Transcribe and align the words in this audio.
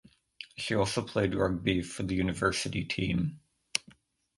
She 0.57 0.73
also 0.73 1.03
played 1.03 1.35
rugby 1.35 1.83
for 1.83 2.01
the 2.01 2.15
university 2.15 2.83
team. 2.83 3.39